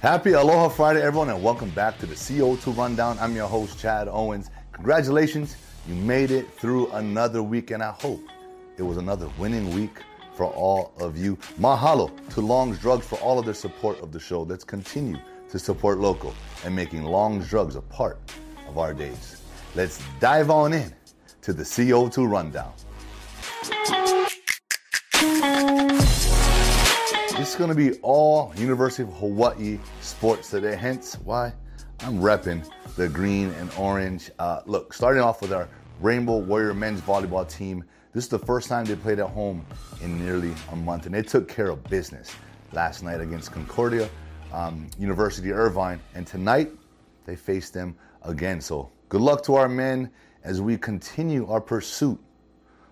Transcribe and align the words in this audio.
Happy 0.00 0.32
Aloha 0.32 0.70
Friday, 0.70 1.02
everyone, 1.02 1.28
and 1.28 1.42
welcome 1.42 1.68
back 1.72 1.98
to 1.98 2.06
the 2.06 2.14
CO2 2.14 2.74
Rundown. 2.74 3.18
I'm 3.20 3.36
your 3.36 3.46
host, 3.46 3.78
Chad 3.78 4.08
Owens. 4.08 4.48
Congratulations, 4.72 5.56
you 5.86 5.94
made 5.94 6.30
it 6.30 6.50
through 6.54 6.90
another 6.92 7.42
week, 7.42 7.70
and 7.70 7.82
I 7.82 7.90
hope 7.90 8.22
it 8.78 8.82
was 8.82 8.96
another 8.96 9.28
winning 9.36 9.74
week 9.74 9.98
for 10.34 10.46
all 10.46 10.94
of 10.98 11.18
you. 11.18 11.36
Mahalo 11.58 12.10
to 12.30 12.40
Longs 12.40 12.78
Drugs 12.78 13.04
for 13.04 13.16
all 13.16 13.38
of 13.38 13.44
their 13.44 13.52
support 13.52 14.00
of 14.00 14.10
the 14.10 14.18
show. 14.18 14.40
Let's 14.40 14.64
continue 14.64 15.18
to 15.50 15.58
support 15.58 15.98
local 15.98 16.34
and 16.64 16.74
making 16.74 17.02
Longs 17.02 17.50
Drugs 17.50 17.76
a 17.76 17.82
part 17.82 18.18
of 18.68 18.78
our 18.78 18.94
days. 18.94 19.42
Let's 19.74 20.02
dive 20.18 20.48
on 20.48 20.72
in 20.72 20.94
to 21.42 21.52
the 21.52 21.62
CO2 21.62 22.26
Rundown. 22.26 22.72
This 27.40 27.52
is 27.52 27.56
going 27.56 27.70
to 27.70 27.74
be 27.74 27.98
all 28.02 28.52
University 28.58 29.02
of 29.02 29.14
Hawaii 29.14 29.78
sports 30.02 30.50
today, 30.50 30.76
hence 30.76 31.14
why 31.24 31.54
I'm 32.00 32.18
repping 32.18 32.68
the 32.96 33.08
green 33.08 33.48
and 33.52 33.70
orange. 33.78 34.30
Uh, 34.38 34.60
look, 34.66 34.92
starting 34.92 35.22
off 35.22 35.40
with 35.40 35.50
our 35.50 35.66
Rainbow 36.02 36.36
Warrior 36.36 36.74
men's 36.74 37.00
volleyball 37.00 37.48
team. 37.48 37.82
This 38.12 38.24
is 38.24 38.28
the 38.28 38.38
first 38.38 38.68
time 38.68 38.84
they 38.84 38.94
played 38.94 39.20
at 39.20 39.30
home 39.30 39.64
in 40.02 40.22
nearly 40.22 40.52
a 40.72 40.76
month, 40.76 41.06
and 41.06 41.14
they 41.14 41.22
took 41.22 41.48
care 41.48 41.70
of 41.70 41.82
business 41.84 42.30
last 42.72 43.02
night 43.02 43.22
against 43.22 43.52
Concordia 43.52 44.10
um, 44.52 44.86
University 44.98 45.50
Irvine, 45.50 45.98
and 46.14 46.26
tonight 46.26 46.70
they 47.24 47.36
face 47.36 47.70
them 47.70 47.96
again. 48.20 48.60
So 48.60 48.90
good 49.08 49.22
luck 49.22 49.42
to 49.44 49.54
our 49.54 49.66
men 49.66 50.10
as 50.44 50.60
we 50.60 50.76
continue 50.76 51.46
our 51.46 51.62
pursuit 51.62 52.20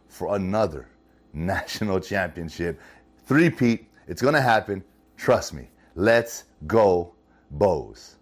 for 0.06 0.36
another 0.36 0.88
national 1.34 2.00
championship. 2.00 2.80
Three-peat, 3.26 3.87
it's 4.08 4.22
gonna 4.22 4.40
happen. 4.40 4.82
Trust 5.16 5.54
me. 5.54 5.68
Let's 5.94 6.44
go, 6.66 7.14
Bows. 7.50 8.16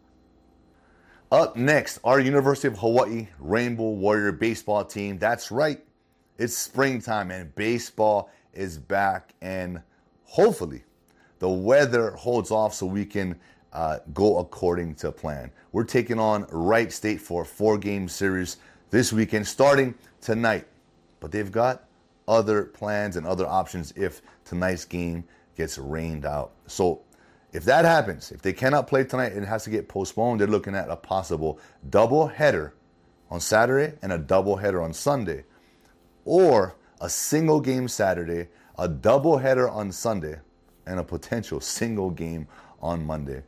Up 1.33 1.57
next, 1.57 1.99
our 2.05 2.21
University 2.21 2.69
of 2.69 2.79
Hawaii 2.79 3.29
Rainbow 3.39 3.91
Warrior 3.91 4.33
baseball 4.33 4.85
team. 4.85 5.19
That's 5.19 5.51
right, 5.51 5.83
it's 6.39 6.57
springtime 6.57 7.31
and 7.31 7.55
baseball 7.55 8.31
is 8.53 8.79
back, 8.79 9.35
and 9.41 9.83
hopefully 10.25 10.85
the 11.39 11.49
weather 11.49 12.11
holds 12.13 12.51
off 12.51 12.75
so 12.75 12.87
we 12.87 13.05
can 13.05 13.39
uh, 13.73 13.99
go 14.15 14.39
according 14.39 14.95
to 14.97 15.13
plan. 15.13 15.51
We're 15.73 15.85
taking 15.85 16.19
on 16.19 16.47
Wright 16.51 16.93
State 16.93 17.21
for 17.21 17.43
a 17.43 17.45
four 17.45 17.77
game 17.77 18.09
series 18.09 18.57
this 18.91 19.13
weekend, 19.13 19.47
starting 19.47 19.95
tonight. 20.21 20.67
But 21.21 21.33
they've 21.33 21.53
got 21.53 21.85
other 22.29 22.65
plans 22.65 23.17
and 23.17 23.27
other 23.27 23.47
options 23.47 23.93
if 23.97 24.23
tonight's 24.45 24.85
game 24.85 25.25
gets 25.57 25.79
rained 25.79 26.25
out. 26.25 26.53
So 26.67 27.03
if 27.53 27.65
that 27.65 27.85
happens, 27.85 28.33
if 28.33 28.43
they 28.43 28.53
cannot 28.53 28.87
play 28.87 29.05
tonight 29.05 29.33
and 29.33 29.43
it 29.43 29.47
has 29.47 29.65
to 29.65 29.71
get 29.71 29.89
postponed, 29.89 30.41
they're 30.41 30.47
looking 30.47 30.75
at 30.75 30.91
a 30.91 30.97
possible 30.97 31.59
double 31.89 32.27
header 32.27 32.75
on 33.31 33.41
Saturday 33.41 33.97
and 34.03 34.13
a 34.13 34.19
double 34.19 34.57
header 34.57 34.83
on 34.83 34.93
Sunday, 34.93 35.45
or 36.25 36.77
a 37.01 37.09
single 37.09 37.61
game 37.61 37.89
Saturday, 37.89 38.49
a 38.79 38.89
double 38.89 39.39
header 39.39 39.69
on 39.69 39.91
Sunday, 39.91 40.39
and 40.87 41.01
a 41.01 41.05
potential 41.05 41.61
single 41.61 42.11
game 42.11 42.47
on 42.81 43.05
Monday. 43.05 43.43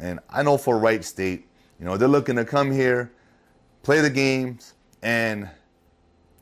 And 0.00 0.20
I 0.28 0.42
know 0.42 0.58
for 0.58 0.78
Wright 0.78 1.04
State, 1.04 1.46
you 1.78 1.84
know, 1.84 1.96
they're 1.96 2.08
looking 2.08 2.36
to 2.36 2.44
come 2.44 2.70
here, 2.70 3.12
play 3.82 4.00
the 4.00 4.10
games, 4.10 4.74
and 5.02 5.48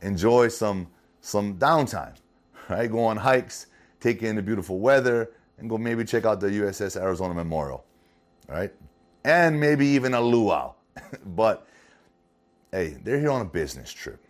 enjoy 0.02 0.48
some 0.48 0.88
some 1.20 1.58
downtime, 1.58 2.14
right? 2.68 2.90
Go 2.90 3.04
on 3.04 3.16
hikes, 3.16 3.66
take 4.00 4.22
in 4.22 4.36
the 4.36 4.42
beautiful 4.42 4.78
weather, 4.78 5.30
and 5.58 5.68
go 5.68 5.78
maybe 5.78 6.04
check 6.04 6.24
out 6.24 6.40
the 6.40 6.48
USS 6.48 7.00
Arizona 7.00 7.34
Memorial, 7.34 7.84
right? 8.48 8.72
And 9.24 9.60
maybe 9.60 9.86
even 9.86 10.14
a 10.14 10.20
luau. 10.20 10.74
but 11.26 11.66
hey, 12.72 12.96
they're 13.04 13.20
here 13.20 13.30
on 13.30 13.42
a 13.42 13.46
business 13.46 13.92
trip, 13.92 14.24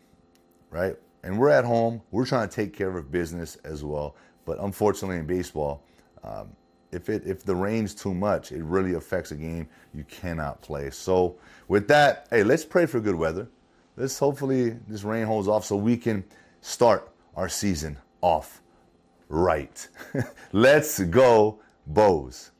right? 0.71 0.97
And 1.23 1.39
we're 1.39 1.51
at 1.51 1.65
home. 1.65 2.03
We're 2.11 2.27
trying 2.27 2.49
to 2.49 2.55
take 2.55 2.75
care 2.75 2.97
of 2.97 3.11
business 3.11 3.57
as 3.65 3.85
well. 3.85 4.17
But 4.45 4.59
unfortunately, 4.61 5.19
in 5.19 5.27
baseball, 5.27 5.85
um, 6.25 6.49
if 6.93 7.09
it 7.09 7.23
if 7.27 7.45
the 7.45 7.55
rain's 7.55 7.95
too 7.95 8.15
much, 8.15 8.53
it 8.53 8.63
really 8.65 8.95
affects 8.95 9.31
a 9.31 9.37
game. 9.37 9.69
You 9.95 10.05
cannot 10.05 10.61
play. 10.63 10.91
So 10.91 11.37
with 11.69 11.87
that, 11.89 12.27
hey, 12.31 12.43
let's 12.43 12.65
pray 12.65 12.87
for 12.87 13.01
good 13.01 13.15
weather. 13.15 13.49
Let's 13.97 14.19
hopefully 14.19 14.71
this 14.89 15.05
rain 15.05 15.27
holds 15.27 15.47
off 15.47 15.65
so 15.65 15.77
we 15.77 15.97
can 15.97 16.25
start 16.63 17.13
our 17.37 17.49
season 17.49 17.99
off 18.23 18.61
right. 19.31 19.89
let's 20.53 21.01
go, 21.05 21.61
Bows. 21.87 22.51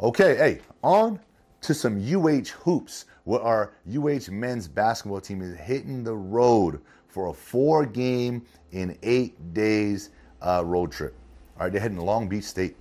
Okay, 0.00 0.36
hey, 0.36 0.60
on 0.82 1.20
to 1.60 1.74
some 1.74 1.98
UH 1.98 2.48
hoops, 2.64 3.04
where 3.24 3.40
our 3.40 3.74
UH 3.88 4.30
men's 4.30 4.66
basketball 4.66 5.20
team 5.20 5.42
is 5.42 5.56
hitting 5.58 6.02
the 6.02 6.14
road 6.14 6.80
for 7.06 7.28
a 7.28 7.32
four 7.32 7.84
game 7.84 8.44
in 8.72 8.96
eight 9.02 9.52
days 9.52 10.10
uh, 10.40 10.62
road 10.64 10.90
trip. 10.90 11.14
All 11.56 11.64
right, 11.64 11.72
they're 11.72 11.80
heading 11.80 11.98
to 11.98 12.02
Long 12.02 12.28
Beach 12.28 12.44
State. 12.44 12.76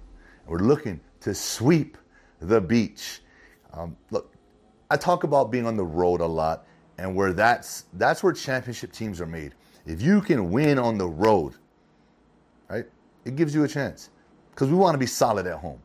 We're 0.48 0.60
looking 0.60 1.00
to 1.20 1.36
sweep 1.36 1.98
the 2.40 2.60
beach. 2.60 3.22
Um, 3.74 3.96
look, 4.10 4.34
I 4.90 4.98
talk 4.98 5.24
about 5.24 5.52
being 5.52 5.66
on 5.66 5.78
the 5.78 5.86
road 5.86 6.22
a 6.22 6.26
lot, 6.26 6.66
and 6.98 7.16
where 7.16 7.34
that's 7.34 7.86
that's 7.94 8.24
where 8.24 8.34
championship 8.34 8.92
teams 8.92 9.22
are 9.22 9.28
made. 9.28 9.54
If 9.86 10.02
you 10.02 10.22
can 10.22 10.52
win 10.52 10.80
on 10.80 10.98
the 10.98 11.08
road, 11.08 11.54
right, 12.72 12.86
it 13.26 13.36
gives 13.36 13.54
you 13.54 13.64
a 13.64 13.68
chance 13.68 14.10
because 14.52 14.70
we 14.70 14.76
want 14.76 14.94
to 14.94 15.00
be 15.00 15.06
solid 15.06 15.48
at 15.48 15.58
home. 15.58 15.82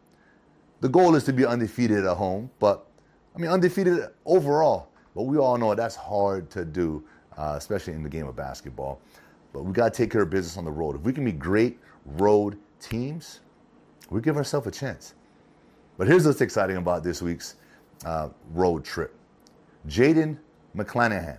The 0.81 0.89
goal 0.89 1.15
is 1.15 1.25
to 1.25 1.33
be 1.33 1.45
undefeated 1.45 2.05
at 2.05 2.17
home, 2.17 2.51
but 2.59 2.87
I 3.35 3.39
mean 3.39 3.51
undefeated 3.51 4.09
overall. 4.25 4.91
But 5.15 5.23
we 5.23 5.39
all 5.39 5.57
know 5.57 5.75
that's 5.75 5.97
hard 5.97 6.51
to 6.51 6.65
do, 6.65 7.03
uh, 7.39 7.55
especially 7.57 7.95
in 7.95 8.03
the 8.03 8.09
game 8.09 8.27
of 8.27 8.37
basketball. 8.37 9.01
But 9.53 9.65
we 9.65 9.73
got 9.73 9.95
to 9.95 9.97
take 9.97 10.11
care 10.11 10.23
of 10.23 10.31
business 10.31 10.59
on 10.59 10.65
the 10.67 10.71
road. 10.71 10.97
If 10.97 11.03
we 11.03 11.13
can 11.13 11.25
be 11.25 11.33
great 11.33 11.79
road 12.05 12.59
teams, 12.81 13.41
we 14.11 14.21
give 14.21 14.37
ourselves 14.37 14.67
a 14.67 14.71
chance. 14.71 15.15
But 15.97 16.07
here's 16.07 16.27
what's 16.27 16.43
exciting 16.43 16.77
about 16.77 17.03
this 17.03 17.23
week's 17.23 17.57
uh, 18.05 18.29
road 18.53 18.85
trip 18.85 19.15
Jaden 19.89 20.37
McClanahan, 20.77 21.39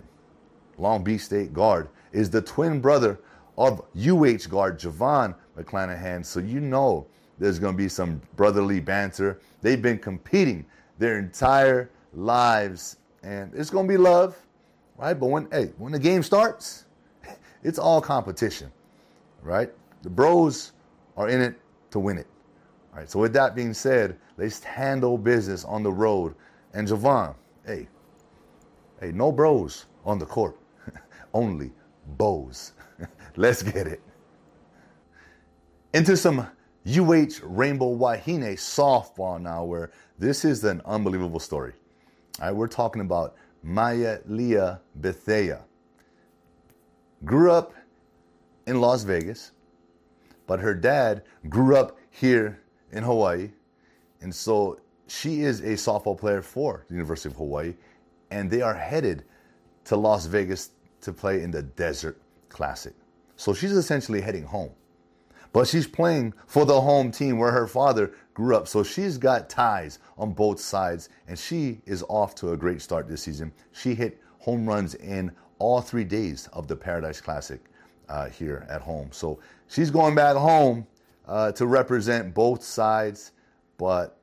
Long 0.78 1.04
Beach 1.04 1.20
State 1.20 1.52
guard, 1.52 1.88
is 2.12 2.28
the 2.28 2.42
twin 2.42 2.80
brother 2.80 3.20
of 3.58 3.82
UH 3.96 4.48
guard 4.48 4.78
Javon 4.78 5.34
McClanahan. 5.58 6.24
So 6.24 6.40
you 6.40 6.60
know 6.60 7.06
there's 7.38 7.58
going 7.58 7.74
to 7.74 7.76
be 7.76 7.88
some 7.88 8.22
brotherly 8.36 8.80
banter. 8.80 9.40
They've 9.60 9.82
been 9.82 9.98
competing 9.98 10.64
their 10.98 11.18
entire 11.18 11.90
lives, 12.14 12.96
and 13.22 13.52
it's 13.54 13.68
going 13.68 13.86
to 13.86 13.92
be 13.92 13.98
love, 13.98 14.36
right? 14.96 15.14
But 15.14 15.26
when 15.26 15.48
hey, 15.50 15.72
when 15.76 15.92
the 15.92 15.98
game 15.98 16.22
starts, 16.22 16.86
it's 17.64 17.78
all 17.78 18.00
competition, 18.00 18.70
right? 19.42 19.70
The 20.02 20.10
bros 20.10 20.72
are 21.16 21.28
in 21.28 21.40
it 21.40 21.56
to 21.90 21.98
win 21.98 22.16
it. 22.16 22.26
All 22.92 23.00
right, 23.00 23.10
so 23.10 23.18
with 23.18 23.32
that 23.32 23.56
being 23.56 23.74
said, 23.74 24.16
let's 24.36 24.62
handle 24.62 25.18
business 25.18 25.64
on 25.64 25.82
the 25.82 25.92
road. 25.92 26.34
And 26.74 26.86
Javon, 26.86 27.34
hey, 27.66 27.88
hey, 29.00 29.10
no 29.10 29.32
bros 29.32 29.86
on 30.04 30.18
the 30.18 30.26
court, 30.26 30.56
only 31.34 31.72
bows. 32.16 32.72
let's 33.36 33.62
get 33.62 33.86
it. 33.86 34.00
Into 35.94 36.16
some 36.16 36.46
UH 36.86 37.40
Rainbow 37.42 37.94
Wahine 37.94 38.54
softball 38.54 39.40
now, 39.40 39.64
where 39.64 39.90
this 40.18 40.44
is 40.44 40.64
an 40.64 40.80
unbelievable 40.84 41.40
story. 41.40 41.72
All 42.40 42.46
right, 42.46 42.54
we're 42.54 42.68
talking 42.68 43.02
about 43.02 43.36
Maya 43.62 44.18
Leah 44.26 44.80
Bethea. 44.96 45.64
Grew 47.24 47.50
up 47.50 47.74
in 48.66 48.80
Las 48.80 49.02
Vegas, 49.02 49.52
but 50.46 50.60
her 50.60 50.74
dad 50.74 51.24
grew 51.48 51.76
up 51.76 51.98
here 52.10 52.62
in 52.92 53.02
Hawaii. 53.02 53.50
And 54.20 54.34
so 54.34 54.80
she 55.08 55.42
is 55.42 55.60
a 55.60 55.72
softball 55.72 56.16
player 56.18 56.42
for 56.42 56.84
the 56.88 56.94
University 56.94 57.28
of 57.28 57.36
Hawaii, 57.36 57.74
and 58.30 58.50
they 58.50 58.62
are 58.62 58.74
headed 58.74 59.24
to 59.84 59.96
Las 59.96 60.26
Vegas 60.26 60.70
to 61.00 61.12
play 61.12 61.42
in 61.42 61.50
the 61.50 61.62
Desert 61.62 62.20
Classic. 62.48 62.94
So 63.36 63.54
she's 63.54 63.72
essentially 63.72 64.20
heading 64.20 64.44
home. 64.44 64.72
But 65.52 65.66
she's 65.66 65.86
playing 65.86 66.34
for 66.46 66.66
the 66.66 66.80
home 66.80 67.10
team 67.10 67.38
where 67.38 67.52
her 67.52 67.66
father 67.66 68.12
grew 68.34 68.54
up. 68.54 68.68
So 68.68 68.82
she's 68.82 69.16
got 69.16 69.48
ties 69.48 69.98
on 70.18 70.32
both 70.32 70.60
sides, 70.60 71.08
and 71.26 71.38
she 71.38 71.80
is 71.86 72.04
off 72.08 72.34
to 72.36 72.52
a 72.52 72.56
great 72.56 72.82
start 72.82 73.08
this 73.08 73.22
season. 73.22 73.52
She 73.72 73.94
hit 73.94 74.20
home 74.38 74.66
runs 74.66 74.94
in 74.96 75.32
all 75.58 75.80
three 75.80 76.04
days 76.04 76.48
of 76.52 76.68
the 76.68 76.76
Paradise 76.76 77.20
Classic 77.20 77.60
uh, 78.08 78.28
here 78.28 78.66
at 78.68 78.82
home. 78.82 79.08
So 79.10 79.40
she's 79.68 79.90
going 79.90 80.14
back 80.14 80.36
home 80.36 80.86
uh, 81.26 81.52
to 81.52 81.66
represent 81.66 82.34
both 82.34 82.62
sides, 82.62 83.32
but 83.76 84.18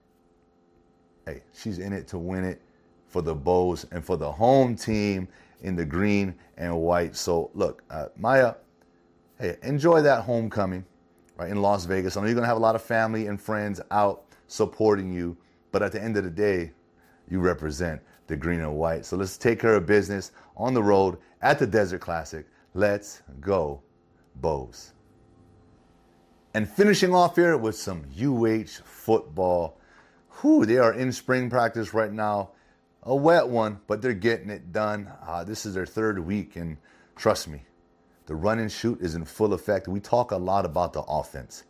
hey, 1.25 1.41
she's 1.53 1.79
in 1.79 1.93
it 1.93 2.07
to 2.09 2.17
win 2.17 2.43
it 2.43 2.61
for 3.07 3.21
the 3.21 3.35
Bows 3.35 3.85
and 3.91 4.03
for 4.03 4.17
the 4.17 4.31
home 4.31 4.75
team 4.75 5.27
in 5.61 5.75
the 5.75 5.85
green 5.85 6.35
and 6.57 6.75
white. 6.81 7.15
So 7.15 7.51
look, 7.53 7.83
uh, 7.89 8.07
Maya, 8.17 8.55
hey, 9.39 9.57
enjoy 9.63 10.01
that 10.01 10.23
homecoming 10.23 10.85
right 11.37 11.49
in 11.49 11.61
Las 11.61 11.85
Vegas. 11.85 12.15
I 12.17 12.21
know 12.21 12.27
you're 12.27 12.35
gonna 12.35 12.47
have 12.47 12.57
a 12.57 12.59
lot 12.59 12.75
of 12.75 12.81
family 12.81 13.27
and 13.27 13.39
friends 13.39 13.81
out 13.91 14.25
supporting 14.47 15.11
you, 15.11 15.37
But 15.71 15.83
at 15.83 15.91
the 15.91 16.01
end 16.01 16.15
of 16.15 16.23
the 16.23 16.29
day, 16.29 16.71
you 17.29 17.39
represent 17.39 18.01
the 18.27 18.37
green 18.37 18.61
and 18.61 18.75
white. 18.77 19.05
So 19.05 19.17
let's 19.17 19.37
take 19.37 19.59
care 19.59 19.75
of 19.75 19.85
business 19.85 20.31
on 20.55 20.73
the 20.73 20.81
road 20.81 21.17
at 21.41 21.59
the 21.59 21.67
Desert 21.67 21.99
Classic. 21.99 22.45
Let's 22.73 23.21
go, 23.41 23.81
Bows. 24.35 24.93
And 26.53 26.69
finishing 26.69 27.13
off 27.13 27.35
here 27.35 27.57
with 27.57 27.75
some 27.75 28.05
UH 28.17 28.81
football. 28.85 29.77
Whew, 30.41 30.65
they 30.65 30.77
are 30.77 30.93
in 30.93 31.11
spring 31.11 31.49
practice 31.49 31.93
right 31.93 32.13
now. 32.13 32.51
A 33.05 33.15
wet 33.15 33.47
one, 33.47 33.79
but 33.85 34.01
they're 34.01 34.13
getting 34.13 34.49
it 34.49 34.71
done. 34.71 35.11
Uh, 35.25 35.43
this 35.43 35.65
is 35.65 35.75
their 35.75 35.85
third 35.85 36.17
week, 36.17 36.55
and 36.55 36.77
trust 37.15 37.47
me, 37.47 37.61
the 38.25 38.33
run 38.33 38.57
and 38.57 38.71
shoot 38.71 38.99
is 38.99 39.13
in 39.13 39.25
full 39.25 39.53
effect. 39.53 39.87
We 39.87 39.99
talk 39.99 40.31
a 40.31 40.37
lot 40.37 40.65
about 40.65 40.93
the 40.93 41.03
offense. 41.03 41.65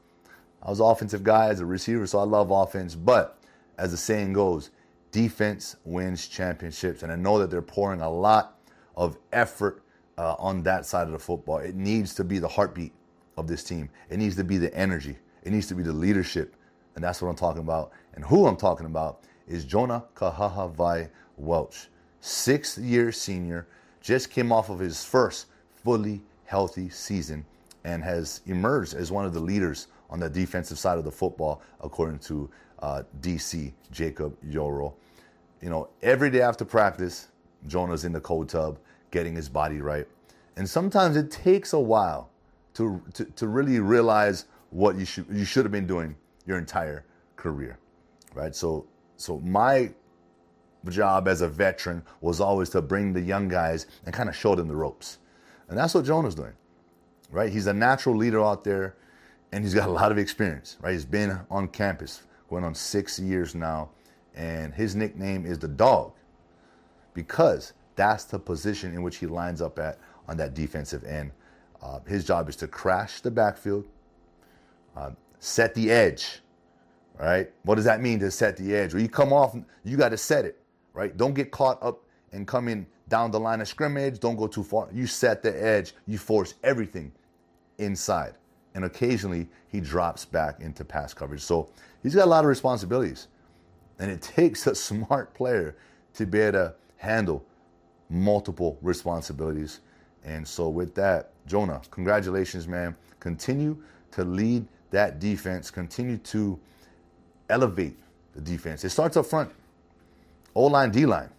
I 0.64 0.70
was 0.70 0.80
an 0.80 0.86
offensive 0.86 1.24
guy 1.24 1.50
as 1.50 1.60
a 1.60 1.66
receiver, 1.66 2.08
so 2.08 2.20
I 2.20 2.24
love 2.24 2.52
offense. 2.52 2.96
But 2.96 3.38
as 3.78 3.92
the 3.92 3.98
saying 3.98 4.32
goes, 4.32 4.72
defense 5.12 5.76
wins 5.84 6.28
championships. 6.30 7.04
And 7.04 7.12
I 7.12 7.18
know 7.18 7.38
that 7.40 7.52
they're 7.52 7.62
pouring 7.62 8.00
a 8.00 8.10
lot 8.10 8.58
of 8.96 9.18
effort 9.34 9.84
uh, 10.18 10.36
on 10.40 10.64
that 10.64 10.86
side 10.86 11.06
of 11.06 11.12
the 11.12 11.20
football. 11.20 11.58
It 11.58 11.76
needs 11.76 12.16
to 12.16 12.24
be 12.24 12.40
the 12.40 12.48
heartbeat 12.48 12.94
of 13.38 13.48
this 13.48 13.66
team, 13.66 13.90
it 14.10 14.18
needs 14.18 14.38
to 14.38 14.46
be 14.46 14.58
the 14.58 14.74
energy, 14.74 15.18
it 15.44 15.52
needs 15.52 15.68
to 15.68 15.76
be 15.76 15.84
the 15.84 15.92
leadership. 15.92 16.56
And 16.96 17.04
that's 17.04 17.22
what 17.22 17.28
I'm 17.28 17.36
talking 17.36 17.62
about. 17.62 17.92
And 18.14 18.24
who 18.24 18.48
I'm 18.48 18.56
talking 18.56 18.86
about 18.86 19.26
is 19.46 19.66
Jonah 19.66 20.06
Kahahawai 20.16 21.10
Welch, 21.38 21.88
sixth 22.22 22.78
year 22.78 23.12
senior, 23.12 23.68
just 24.02 24.30
came 24.30 24.52
off 24.52 24.70
of 24.70 24.80
his 24.80 25.04
first 25.04 25.48
fully 25.84 26.22
healthy 26.46 26.90
season 26.90 27.46
and 27.84 28.04
has 28.04 28.42
emerged 28.46 28.94
as 28.94 29.12
one 29.12 29.26
of 29.26 29.34
the 29.34 29.40
leaders 29.40 29.88
on 30.10 30.20
the 30.20 30.30
defensive 30.30 30.78
side 30.78 30.98
of 30.98 31.04
the 31.04 31.12
football, 31.12 31.62
according 31.82 32.20
to 32.20 32.50
uh, 32.80 33.04
DC 33.22 33.72
Jacob 33.92 34.36
Yoro. 34.48 34.94
You 35.62 35.70
know, 35.70 35.90
every 36.02 36.30
day 36.30 36.42
after 36.42 36.66
practice, 36.66 37.30
Jonah's 37.68 38.06
in 38.06 38.12
the 38.12 38.20
cold 38.20 38.50
tub 38.50 38.78
getting 39.12 39.36
his 39.36 39.50
body 39.50 39.82
right. 39.82 40.08
And 40.58 40.70
sometimes 40.70 41.18
it 41.18 41.32
takes 41.32 41.74
a 41.74 41.80
while 41.80 42.30
to, 42.76 43.02
to, 43.14 43.26
to 43.26 43.48
really 43.48 43.80
realize 43.80 44.46
what 44.70 44.98
you 44.98 45.06
should, 45.06 45.26
you 45.32 45.46
should 45.46 45.66
have 45.66 45.72
been 45.72 45.88
doing 45.88 46.16
your 46.46 46.58
entire 46.58 47.06
career, 47.36 47.80
right? 48.34 48.56
So, 48.56 48.86
so 49.18 49.40
my 49.40 49.92
job 50.92 51.28
as 51.28 51.42
a 51.42 51.48
veteran 51.48 52.04
was 52.22 52.40
always 52.40 52.70
to 52.70 52.82
bring 52.82 53.14
the 53.14 53.22
young 53.22 53.48
guys 53.48 53.88
and 54.06 54.14
kind 54.14 54.30
of 54.30 54.36
show 54.36 54.56
them 54.56 54.68
the 54.68 54.76
ropes. 54.76 55.20
And 55.70 55.78
that's 55.78 55.94
what 55.94 56.06
Jonah's 56.06 56.36
doing, 56.36 56.54
right? 57.32 57.52
He's 57.52 57.68
a 57.68 57.74
natural 57.74 58.16
leader 58.16 58.44
out 58.44 58.64
there 58.64 58.96
and 59.52 59.64
he's 59.64 59.74
got 59.74 59.88
a 59.88 59.92
lot 59.92 60.12
of 60.12 60.18
experience, 60.18 60.78
right? 60.82 60.92
He's 60.92 61.06
been 61.06 61.40
on 61.50 61.70
campus 61.70 62.24
going 62.50 62.64
on 62.64 62.76
six 62.76 63.20
years 63.20 63.56
now, 63.56 63.90
and 64.36 64.74
his 64.74 64.96
nickname 64.96 65.46
is 65.46 65.60
the 65.60 65.68
dog 65.68 66.12
because 67.14 67.74
that's 67.96 68.26
the 68.26 68.38
position 68.38 68.94
in 68.94 69.02
which 69.02 69.18
he 69.18 69.26
lines 69.26 69.62
up 69.62 69.80
at 69.80 69.98
on 70.28 70.38
that 70.38 70.54
defensive 70.54 71.04
end. 71.06 71.32
Uh, 71.82 72.00
his 72.08 72.26
job 72.26 72.50
is 72.50 72.56
to 72.58 72.68
crash 72.68 73.22
the 73.22 73.32
backfield, 73.32 73.86
uh, 74.96 75.12
set 75.40 75.74
the 75.74 75.90
edge, 75.90 76.42
right? 77.20 77.50
What 77.64 77.76
does 77.76 77.86
that 77.86 78.02
mean 78.02 78.20
to 78.20 78.32
set 78.32 78.58
the 78.58 78.76
edge? 78.76 78.94
Well, 78.94 79.02
you 79.02 79.10
come 79.10 79.32
off, 79.32 79.56
you 79.84 79.96
got 79.96 80.10
to 80.10 80.18
set 80.18 80.46
it, 80.46 80.60
right? 80.96 81.16
Don't 81.16 81.36
get 81.36 81.52
caught 81.52 81.82
up 81.84 82.02
and 82.32 82.48
coming 82.48 82.88
down 83.08 83.30
the 83.30 83.40
line 83.40 83.62
of 83.62 83.68
scrimmage. 83.68 84.20
Don't 84.20 84.36
go 84.36 84.48
too 84.48 84.64
far. 84.64 84.90
You 84.92 85.06
set 85.06 85.44
the 85.44 85.64
edge. 85.64 85.94
You 86.08 86.18
force 86.18 86.56
everything 86.64 87.12
inside 87.78 88.34
and 88.76 88.84
occasionally 88.86 89.48
he 89.70 89.80
drops 89.80 90.26
back 90.26 90.60
into 90.60 90.86
pass 90.86 91.14
coverage. 91.14 91.42
So 91.42 91.70
he's 92.04 92.14
got 92.14 92.26
a 92.26 92.30
lot 92.30 92.44
of 92.44 92.50
responsibilities. 92.50 93.28
And 93.98 94.12
it 94.12 94.22
takes 94.36 94.68
a 94.68 94.76
smart 94.76 95.34
player 95.34 95.76
to 96.14 96.26
be 96.28 96.40
able 96.42 96.60
to 96.60 96.76
handle 96.98 97.44
multiple 98.10 98.78
responsibilities. 98.82 99.80
And 100.24 100.48
so, 100.48 100.70
with 100.70 100.94
that, 100.96 101.32
Jonah, 101.46 101.82
congratulations, 101.92 102.68
man. 102.68 102.96
Continue 103.20 103.78
to 104.12 104.24
lead 104.24 104.66
that 104.92 105.20
defense, 105.20 105.70
continue 105.70 106.18
to 106.18 106.60
elevate 107.50 107.98
the 108.34 108.42
defense. 108.42 108.84
It 108.84 108.90
starts 108.90 109.18
up 109.18 109.26
front, 109.26 109.52
O 110.56 110.66
line, 110.66 110.92
D 110.92 111.06
line, 111.06 111.30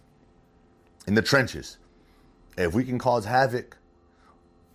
in 1.07 1.15
the 1.15 1.21
trenches. 1.21 1.77
If 2.57 2.73
we 2.73 2.83
can 2.83 2.97
cause 2.97 3.25
havoc, 3.25 3.77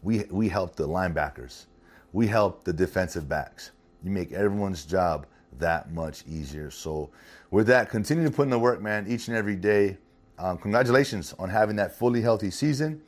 we, 0.02 0.24
we 0.30 0.48
help 0.48 0.76
the 0.76 0.86
linebackers 0.86 1.66
we 2.12 2.26
help 2.26 2.64
the 2.64 2.72
defensive 2.72 3.28
backs. 3.28 3.70
You 4.04 4.10
make 4.10 4.32
everyone's 4.32 4.84
job 4.84 5.26
that 5.58 5.92
much 5.92 6.24
easier. 6.26 6.70
So, 6.70 7.10
with 7.50 7.66
that, 7.68 7.88
continue 7.88 8.24
to 8.24 8.30
put 8.30 8.44
in 8.44 8.50
the 8.50 8.58
work, 8.58 8.80
man, 8.80 9.06
each 9.08 9.28
and 9.28 9.36
every 9.36 9.56
day. 9.56 9.98
Um, 10.38 10.58
congratulations 10.58 11.34
on 11.38 11.48
having 11.48 11.76
that 11.76 11.96
fully 11.96 12.20
healthy 12.20 12.50
season. 12.50 13.02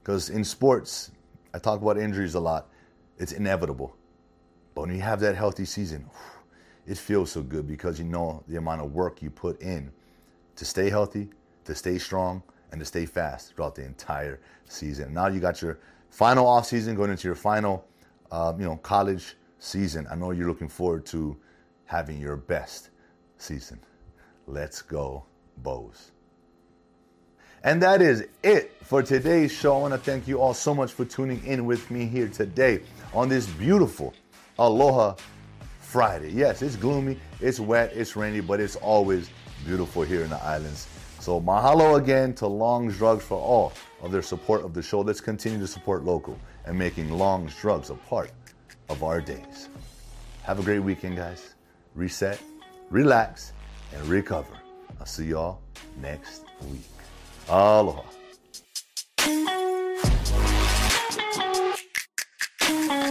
Because 0.00 0.30
in 0.30 0.44
sports, 0.44 1.10
I 1.54 1.58
talk 1.58 1.80
about 1.80 1.98
injuries 1.98 2.34
a 2.34 2.40
lot. 2.40 2.68
It's 3.18 3.32
inevitable. 3.32 3.94
But 4.74 4.82
when 4.82 4.94
you 4.94 5.00
have 5.00 5.20
that 5.20 5.36
healthy 5.36 5.64
season, 5.64 6.08
it 6.86 6.98
feels 6.98 7.32
so 7.32 7.42
good 7.42 7.66
because 7.66 7.98
you 7.98 8.04
know 8.04 8.42
the 8.48 8.56
amount 8.56 8.80
of 8.80 8.92
work 8.92 9.22
you 9.22 9.30
put 9.30 9.60
in 9.60 9.92
to 10.58 10.64
stay 10.64 10.90
healthy, 10.90 11.30
to 11.64 11.74
stay 11.74 11.98
strong, 11.98 12.42
and 12.72 12.80
to 12.80 12.84
stay 12.84 13.06
fast 13.06 13.54
throughout 13.54 13.74
the 13.76 13.84
entire 13.84 14.40
season. 14.66 15.14
Now 15.14 15.28
you 15.28 15.40
got 15.40 15.62
your 15.62 15.78
final 16.10 16.46
off 16.46 16.66
season 16.66 16.96
going 16.96 17.10
into 17.10 17.28
your 17.28 17.36
final 17.36 17.86
uh, 18.30 18.52
you 18.58 18.64
know, 18.64 18.76
college 18.76 19.36
season. 19.58 20.06
I 20.10 20.16
know 20.16 20.32
you're 20.32 20.48
looking 20.48 20.68
forward 20.68 21.06
to 21.06 21.36
having 21.86 22.20
your 22.20 22.36
best 22.36 22.90
season. 23.38 23.80
Let's 24.46 24.82
go, 24.82 25.24
Bows. 25.58 26.10
And 27.64 27.82
that 27.82 28.02
is 28.02 28.26
it 28.42 28.76
for 28.82 29.02
today's 29.02 29.52
show. 29.52 29.76
I 29.76 29.80
want 29.80 29.94
to 29.94 29.98
thank 29.98 30.28
you 30.28 30.40
all 30.40 30.54
so 30.54 30.74
much 30.74 30.92
for 30.92 31.04
tuning 31.04 31.44
in 31.44 31.66
with 31.66 31.90
me 31.90 32.06
here 32.06 32.28
today 32.28 32.80
on 33.14 33.28
this 33.28 33.46
beautiful 33.46 34.14
Aloha 34.58 35.14
Friday. 35.80 36.30
Yes, 36.32 36.62
it's 36.62 36.76
gloomy, 36.76 37.18
it's 37.40 37.58
wet, 37.58 37.92
it's 37.94 38.16
rainy, 38.16 38.40
but 38.40 38.60
it's 38.60 38.76
always 38.76 39.30
beautiful 39.64 40.02
here 40.02 40.22
in 40.22 40.30
the 40.30 40.42
islands. 40.42 40.88
So 41.20 41.40
mahalo 41.40 41.98
again 41.98 42.34
to 42.34 42.46
Longs 42.46 42.96
Drugs 42.96 43.24
for 43.24 43.38
all 43.38 43.72
of 44.02 44.12
their 44.12 44.22
support 44.22 44.64
of 44.64 44.72
the 44.74 44.82
show. 44.82 45.00
Let's 45.00 45.20
continue 45.20 45.58
to 45.58 45.66
support 45.66 46.04
local 46.04 46.38
and 46.64 46.78
making 46.78 47.10
Longs 47.10 47.54
Drugs 47.56 47.90
a 47.90 47.94
part 47.94 48.30
of 48.88 49.02
our 49.02 49.20
days. 49.20 49.68
Have 50.42 50.58
a 50.58 50.62
great 50.62 50.78
weekend, 50.78 51.16
guys. 51.16 51.54
Reset, 51.94 52.40
relax, 52.90 53.52
and 53.94 54.06
recover. 54.06 54.56
I'll 55.00 55.06
see 55.06 55.26
y'all 55.26 55.60
next 56.00 56.44
week. 56.70 56.82
Aloha. 57.48 58.17